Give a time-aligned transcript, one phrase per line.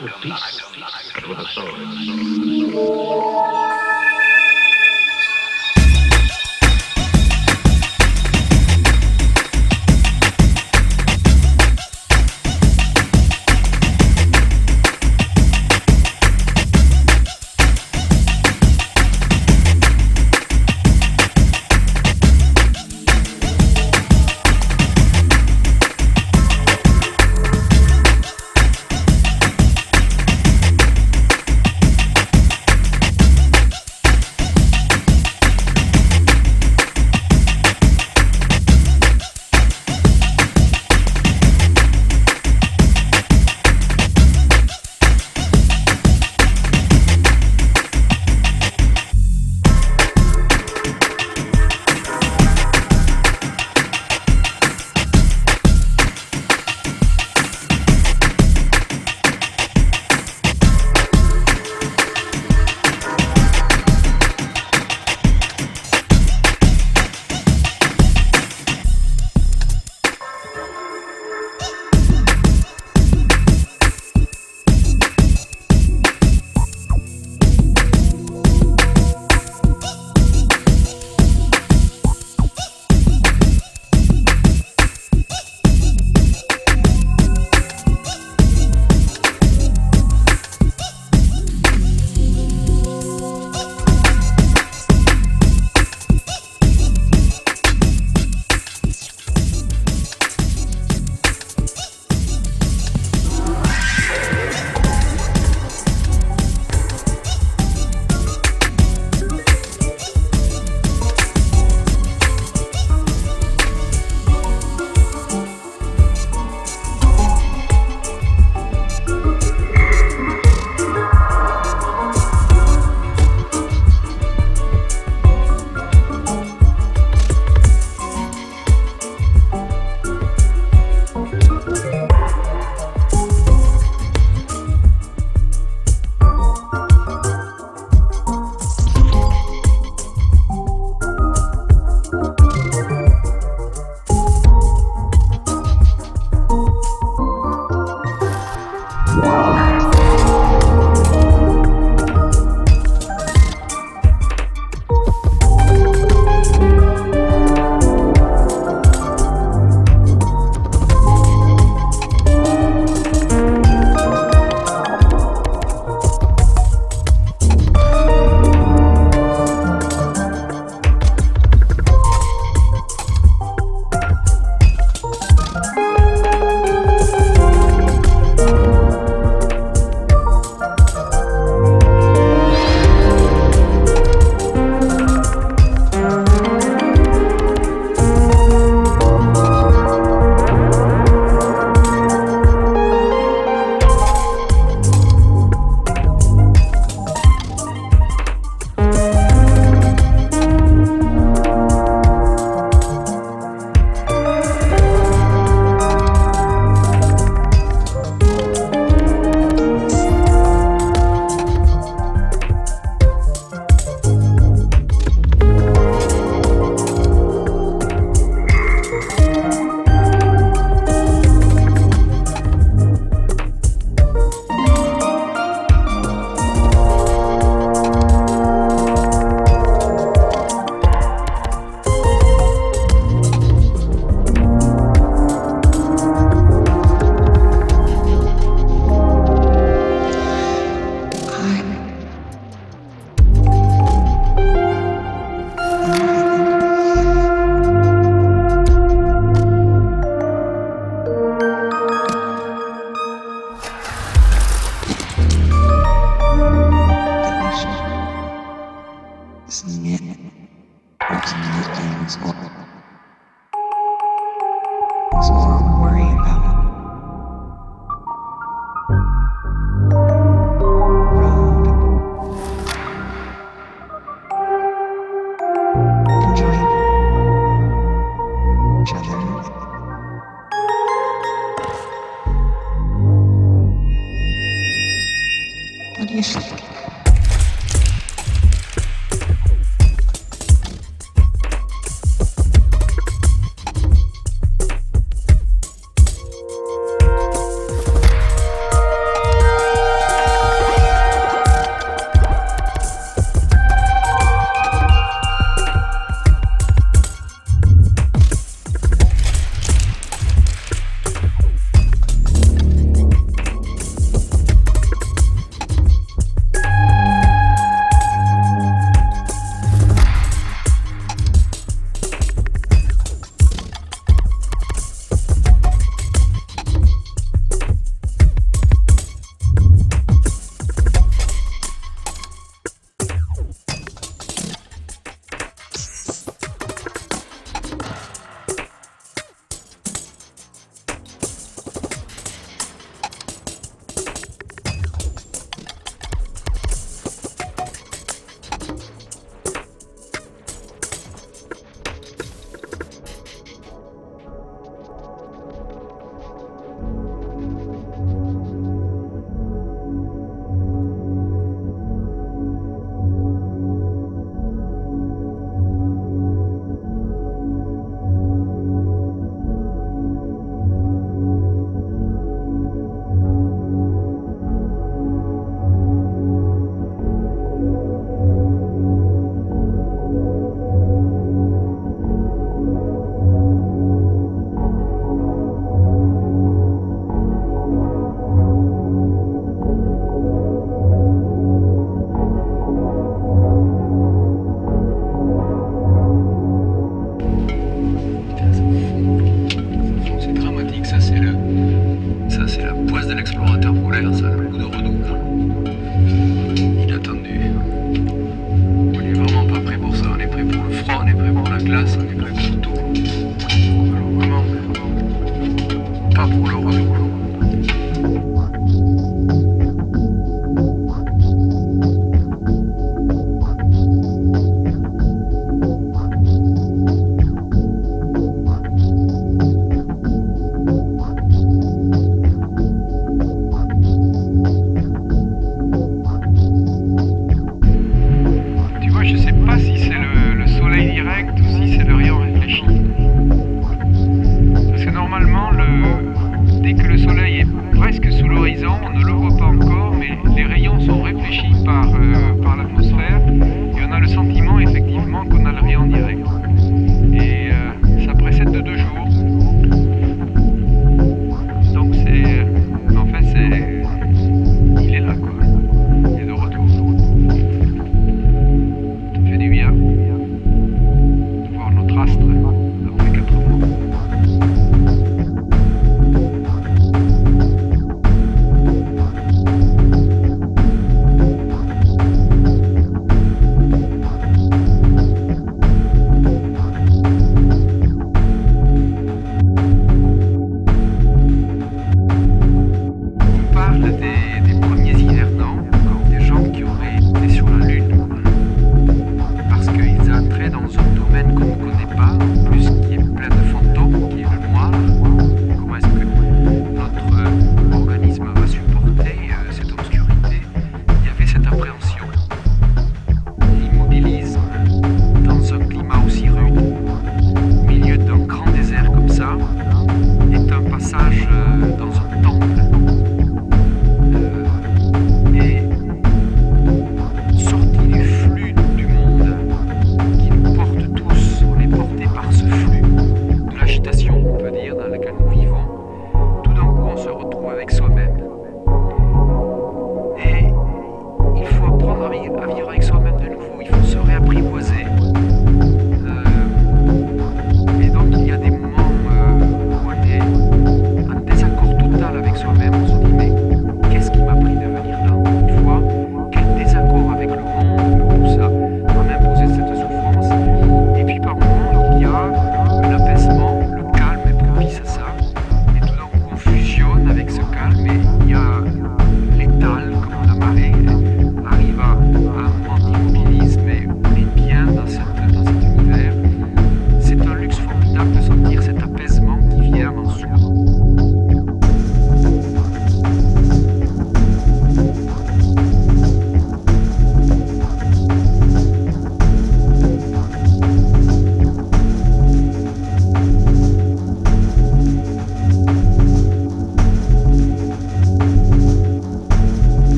[0.00, 0.55] with peace,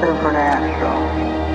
[0.00, 1.47] Supernatural.